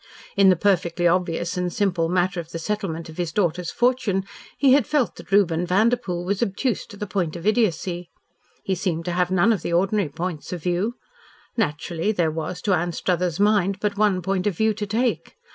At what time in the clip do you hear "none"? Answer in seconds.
9.29-9.53